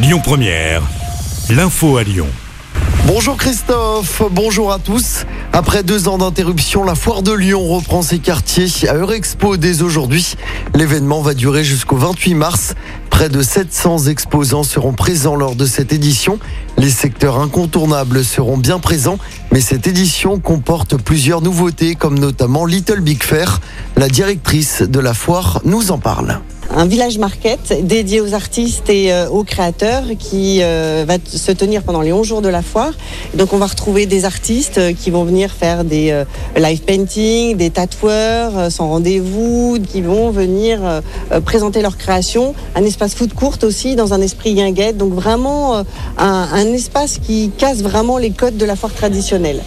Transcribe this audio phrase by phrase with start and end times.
[0.00, 0.82] Lyon Première,
[1.50, 2.28] l'info à Lyon.
[3.08, 5.24] Bonjour Christophe, bonjour à tous.
[5.52, 10.36] Après deux ans d'interruption, la foire de Lyon reprend ses quartiers à Eurexpo dès aujourd'hui.
[10.76, 12.74] L'événement va durer jusqu'au 28 mars.
[13.10, 16.38] Près de 700 exposants seront présents lors de cette édition.
[16.76, 19.18] Les secteurs incontournables seront bien présents,
[19.50, 23.60] mais cette édition comporte plusieurs nouveautés comme notamment Little Big Fair.
[23.96, 26.40] La directrice de la foire nous en parle
[26.78, 31.82] un village market dédié aux artistes et euh, aux créateurs qui euh, va se tenir
[31.82, 32.92] pendant les 11 jours de la foire.
[33.34, 36.24] Donc on va retrouver des artistes euh, qui vont venir faire des
[36.56, 41.02] live painting, des tatoueurs sans rendez-vous, qui vont venir
[41.44, 42.54] présenter leur création.
[42.76, 44.96] Un espace food court aussi dans un esprit guinguette.
[44.96, 45.84] Donc vraiment un,
[46.16, 49.62] un espace qui casse vraiment les codes de la foire traditionnelle.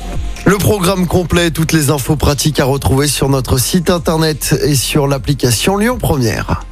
[0.45, 5.07] Le programme complet, toutes les infos pratiques à retrouver sur notre site internet et sur
[5.07, 6.63] l'application Lyon Première.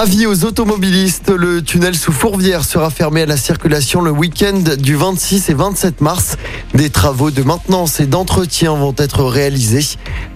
[0.00, 4.94] Avis aux automobilistes, le tunnel sous Fourvière sera fermé à la circulation le week-end du
[4.94, 6.36] 26 et 27 mars.
[6.72, 9.84] Des travaux de maintenance et d'entretien vont être réalisés.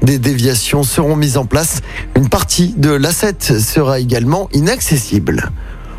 [0.02, 1.80] Des déviations seront mises en place.
[2.16, 5.52] Une partie de l'A7 sera également inaccessible.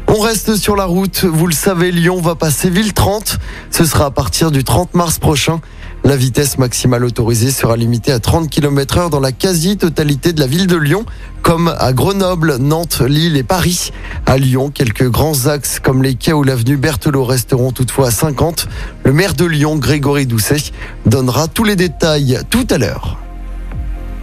[0.10, 1.24] On reste sur la route.
[1.24, 3.38] Vous le savez, Lyon va passer ville 30.
[3.72, 5.62] Ce sera à partir du 30 mars prochain.
[6.06, 10.48] La vitesse maximale autorisée sera limitée à 30 km heure dans la quasi-totalité de la
[10.48, 11.06] ville de Lyon,
[11.42, 13.92] comme à Grenoble, Nantes, Lille et Paris.
[14.26, 18.68] À Lyon, quelques grands axes comme les quais ou l'avenue Berthelot resteront toutefois à 50.
[19.06, 20.74] Le maire de Lyon, Grégory Doucet,
[21.06, 23.18] donnera tous les détails tout à l'heure.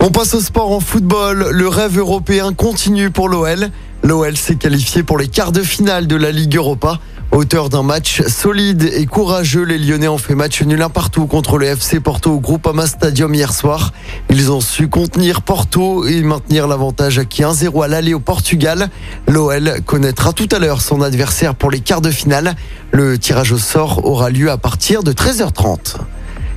[0.00, 1.48] On passe au sport en football.
[1.50, 3.70] Le rêve européen continue pour l'OL.
[4.02, 6.98] L'OL s'est qualifié pour les quarts de finale de la Ligue Europa.
[7.32, 11.58] Auteur d'un match solide et courageux, les Lyonnais ont fait match nul un partout contre
[11.58, 13.92] le FC Porto au Groupama Stadium hier soir.
[14.30, 18.90] Ils ont su contenir Porto et maintenir l'avantage acquis 1-0 à l'aller au Portugal.
[19.28, 22.56] L'OL connaîtra tout à l'heure son adversaire pour les quarts de finale.
[22.90, 25.98] Le tirage au sort aura lieu à partir de 13h30.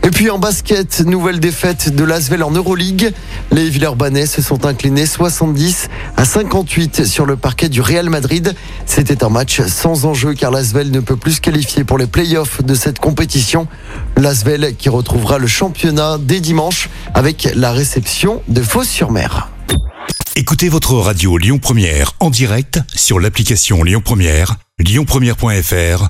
[0.06, 3.14] Et puis en basket, nouvelle défaite de l'Asvel en Euroleague.
[3.52, 5.88] Les Villeurbanais se sont inclinés 70
[6.18, 8.54] à 58 sur le parquet du Real Madrid.
[8.86, 12.62] C'était un match sans enjeu car l'Asvel ne peut plus se qualifier pour les playoffs
[12.62, 13.68] de cette compétition.
[14.18, 19.52] L'Asvel qui retrouvera le championnat dès dimanche avec la réception de Fos-sur-Mer.
[20.36, 26.10] Écoutez votre radio Lyon Première en direct sur l'application Lyon Première, lyonpremière.fr